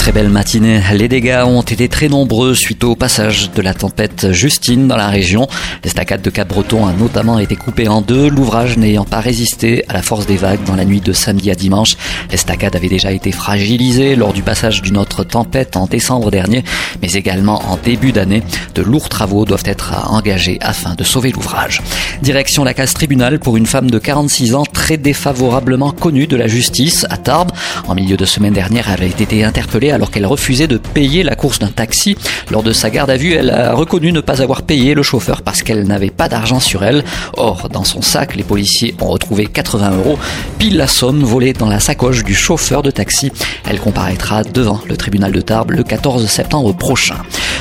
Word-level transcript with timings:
Très 0.00 0.12
belle 0.12 0.30
matinée. 0.30 0.80
Les 0.94 1.08
dégâts 1.08 1.42
ont 1.44 1.60
été 1.60 1.86
très 1.86 2.08
nombreux 2.08 2.54
suite 2.54 2.84
au 2.84 2.96
passage 2.96 3.50
de 3.54 3.60
la 3.60 3.74
tempête 3.74 4.32
Justine 4.32 4.88
dans 4.88 4.96
la 4.96 5.08
région. 5.08 5.46
L'estacade 5.84 6.22
de 6.22 6.30
Cap-Breton 6.30 6.86
a 6.86 6.94
notamment 6.94 7.38
été 7.38 7.54
coupée 7.54 7.86
en 7.86 8.00
deux, 8.00 8.30
l'ouvrage 8.30 8.78
n'ayant 8.78 9.04
pas 9.04 9.20
résisté 9.20 9.84
à 9.88 9.92
la 9.92 10.00
force 10.00 10.24
des 10.24 10.38
vagues 10.38 10.64
dans 10.64 10.74
la 10.74 10.86
nuit 10.86 11.02
de 11.02 11.12
samedi 11.12 11.50
à 11.50 11.54
dimanche. 11.54 11.96
L'estacade 12.30 12.74
avait 12.76 12.88
déjà 12.88 13.12
été 13.12 13.30
fragilisée 13.30 14.16
lors 14.16 14.32
du 14.32 14.42
passage 14.42 14.80
d'une 14.80 14.96
autre 14.96 15.22
tempête 15.22 15.76
en 15.76 15.84
décembre 15.84 16.30
dernier, 16.30 16.64
mais 17.02 17.12
également 17.12 17.62
en 17.70 17.76
début 17.76 18.12
d'année. 18.12 18.42
De 18.74 18.80
lourds 18.80 19.10
travaux 19.10 19.44
doivent 19.44 19.66
être 19.66 20.10
engagés 20.10 20.56
afin 20.62 20.94
de 20.94 21.04
sauver 21.04 21.30
l'ouvrage. 21.30 21.82
Direction 22.22 22.64
la 22.64 22.72
case 22.72 22.94
tribunal 22.94 23.38
pour 23.38 23.58
une 23.58 23.66
femme 23.66 23.90
de 23.90 23.98
46 23.98 24.54
ans 24.54 24.64
très 24.64 24.96
défavorablement 24.96 25.92
connue 25.92 26.26
de 26.26 26.36
la 26.36 26.48
justice 26.48 27.04
à 27.10 27.18
Tarbes. 27.18 27.52
En 27.86 27.94
milieu 27.94 28.16
de 28.16 28.24
semaine 28.24 28.54
dernière, 28.54 28.88
elle 28.88 29.04
avait 29.04 29.22
été 29.22 29.44
interpellée 29.44 29.89
alors 29.92 30.10
qu'elle 30.10 30.26
refusait 30.26 30.66
de 30.66 30.76
payer 30.76 31.22
la 31.22 31.34
course 31.34 31.58
d'un 31.58 31.68
taxi. 31.68 32.16
Lors 32.50 32.62
de 32.62 32.72
sa 32.72 32.90
garde 32.90 33.10
à 33.10 33.16
vue, 33.16 33.32
elle 33.32 33.50
a 33.50 33.74
reconnu 33.74 34.12
ne 34.12 34.20
pas 34.20 34.42
avoir 34.42 34.62
payé 34.62 34.94
le 34.94 35.02
chauffeur 35.02 35.42
parce 35.42 35.62
qu'elle 35.62 35.84
n'avait 35.86 36.10
pas 36.10 36.28
d'argent 36.28 36.60
sur 36.60 36.84
elle. 36.84 37.04
Or, 37.36 37.68
dans 37.68 37.84
son 37.84 38.02
sac, 38.02 38.36
les 38.36 38.42
policiers 38.42 38.94
ont 39.00 39.08
retrouvé 39.08 39.46
80 39.46 39.96
euros, 39.98 40.18
pile 40.58 40.76
la 40.76 40.86
somme 40.86 41.22
volée 41.22 41.52
dans 41.52 41.68
la 41.68 41.80
sacoche 41.80 42.24
du 42.24 42.34
chauffeur 42.34 42.82
de 42.82 42.90
taxi. 42.90 43.32
Elle 43.68 43.80
comparaîtra 43.80 44.42
devant 44.44 44.80
le 44.88 44.96
tribunal 44.96 45.32
de 45.32 45.40
Tarbes 45.40 45.72
le 45.72 45.82
14 45.82 46.26
septembre 46.26 46.72
prochain. 46.74 47.16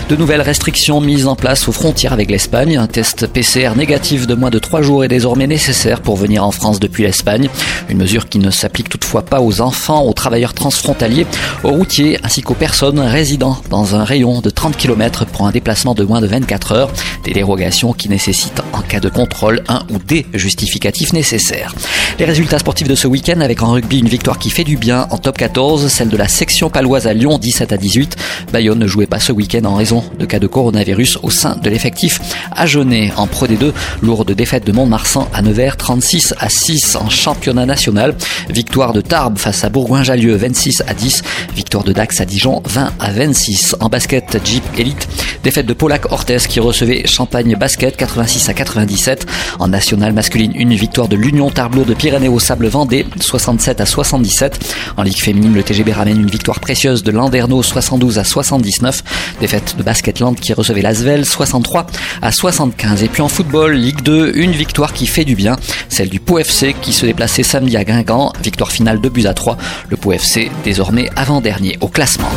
De 0.09 0.15
nouvelles 0.15 0.41
restrictions 0.41 1.01
mises 1.01 1.27
en 1.27 1.35
place 1.35 1.67
aux 1.67 1.71
frontières 1.71 2.13
avec 2.13 2.31
l'Espagne. 2.31 2.77
Un 2.77 2.87
test 2.87 3.27
PCR 3.27 3.75
négatif 3.75 4.25
de 4.25 4.33
moins 4.33 4.49
de 4.49 4.57
3 4.57 4.81
jours 4.81 5.03
est 5.03 5.07
désormais 5.07 5.45
nécessaire 5.45 6.01
pour 6.01 6.15
venir 6.15 6.43
en 6.43 6.49
France 6.49 6.79
depuis 6.79 7.03
l'Espagne. 7.03 7.47
Une 7.89 7.99
mesure 7.99 8.27
qui 8.27 8.39
ne 8.39 8.49
s'applique 8.49 8.89
toutefois 8.89 9.21
pas 9.21 9.39
aux 9.39 9.61
enfants, 9.61 10.03
aux 10.03 10.13
travailleurs 10.13 10.55
transfrontaliers, 10.55 11.27
aux 11.63 11.69
routiers 11.69 12.17
ainsi 12.23 12.41
qu'aux 12.41 12.55
personnes 12.55 12.99
résidant 12.99 13.61
dans 13.69 13.95
un 13.95 14.03
rayon 14.03 14.41
de 14.41 14.49
30 14.49 14.75
km 14.77 15.27
pour 15.27 15.45
un 15.45 15.51
déplacement 15.51 15.93
de 15.93 16.03
moins 16.03 16.21
de 16.21 16.27
24 16.27 16.71
heures. 16.71 16.91
Des 17.23 17.33
dérogations 17.33 17.93
qui 17.93 18.09
nécessitent 18.09 18.63
en 18.73 18.81
cas 18.81 18.99
de 18.99 19.09
contrôle 19.09 19.61
un 19.67 19.83
ou 19.91 19.99
des 19.99 20.25
justificatifs 20.33 21.13
nécessaires. 21.13 21.75
Les 22.19 22.25
résultats 22.25 22.59
sportifs 22.59 22.89
de 22.89 22.95
ce 22.95 23.07
week-end 23.07 23.39
avec 23.39 23.61
en 23.63 23.71
rugby 23.71 23.99
une 23.99 24.09
victoire 24.09 24.39
qui 24.39 24.49
fait 24.49 24.65
du 24.65 24.75
bien 24.75 25.07
en 25.09 25.17
top 25.17 25.37
14, 25.37 25.87
celle 25.87 26.09
de 26.09 26.17
la 26.17 26.27
section 26.27 26.69
paloise 26.69 27.07
à 27.07 27.13
Lyon 27.13 27.37
17 27.37 27.71
à 27.71 27.77
18. 27.77 28.17
Bayonne 28.51 28.77
ne 28.77 28.87
jouait 28.87 29.05
pas 29.05 29.21
ce 29.21 29.31
week-end 29.31 29.63
en 29.63 29.75
raison 29.75 30.03
de 30.19 30.25
cas 30.25 30.39
de 30.39 30.45
coronavirus 30.45 31.19
au 31.23 31.29
sein 31.29 31.55
de 31.55 31.69
l'effectif 31.69 32.19
Genet 32.65 33.13
en 33.15 33.25
Pro 33.25 33.47
D2. 33.47 33.71
Lourde 34.01 34.33
défaite 34.33 34.67
de 34.67 34.73
Mont-de-Marsan 34.73 35.29
à 35.33 35.41
Nevers 35.41 35.77
36 35.77 36.33
à 36.39 36.49
6 36.49 36.97
en 36.97 37.09
championnat 37.09 37.65
national. 37.65 38.13
Victoire 38.49 38.91
de 38.91 38.99
Tarbes 38.99 39.37
face 39.37 39.63
à 39.63 39.69
Bourgoin-Jallieu 39.69 40.35
26 40.35 40.83
à 40.87 40.93
10. 40.93 41.21
Victoire 41.55 41.85
de 41.85 41.93
Dax 41.93 42.19
à 42.19 42.25
Dijon 42.25 42.61
20 42.65 42.91
à 42.99 43.11
26. 43.11 43.77
En 43.79 43.87
basket 43.87 44.41
Jeep 44.43 44.65
Elite, 44.77 45.07
défaite 45.45 45.67
de 45.67 45.73
Polac 45.73 46.11
Ortez 46.11 46.39
qui 46.49 46.59
recevait 46.59 47.07
Champagne 47.07 47.55
Basket 47.57 47.95
86 47.95 48.49
à 48.49 48.53
97. 48.53 49.25
En 49.59 49.69
national 49.69 50.11
masculine, 50.11 50.51
une 50.55 50.73
victoire 50.73 51.07
de 51.07 51.15
l'Union 51.15 51.49
Tarbleau 51.49 51.85
de 51.85 51.93
Pyrénées 52.09 52.27
au 52.27 52.39
Sable 52.39 52.65
Vendée 52.69 53.05
67 53.19 53.81
à 53.81 53.85
77. 53.85 54.75
En 54.97 55.03
ligue 55.03 55.19
féminine, 55.19 55.53
le 55.53 55.61
TGB 55.61 55.91
ramène 55.91 56.19
une 56.19 56.31
victoire 56.31 56.59
précieuse 56.59 57.03
de 57.03 57.11
Landerneau 57.11 57.61
72 57.61 58.17
à 58.17 58.23
79. 58.23 59.03
Défaite 59.39 59.75
de 59.77 59.83
Basketland 59.83 60.33
qui 60.33 60.53
recevait 60.53 60.81
Lasvel 60.81 61.23
63 61.23 61.85
à 62.23 62.31
75. 62.31 63.03
Et 63.03 63.09
puis 63.09 63.21
en 63.21 63.27
football, 63.27 63.75
Ligue 63.75 64.01
2, 64.01 64.31
une 64.37 64.53
victoire 64.53 64.93
qui 64.93 65.05
fait 65.05 65.23
du 65.23 65.35
bien, 65.35 65.55
celle 65.87 66.09
du 66.09 66.19
Pau 66.19 66.39
FC 66.39 66.75
qui 66.81 66.93
se 66.93 67.05
déplaçait 67.05 67.43
samedi 67.43 67.77
à 67.77 67.83
Guingamp, 67.83 68.33
victoire 68.41 68.71
finale 68.71 68.99
de 68.99 69.09
buts 69.09 69.27
à 69.27 69.35
3. 69.35 69.59
Le 69.89 69.95
Pau 69.95 70.11
FC 70.11 70.49
désormais 70.63 71.11
avant-dernier 71.15 71.77
au 71.79 71.89
classement. 71.89 72.31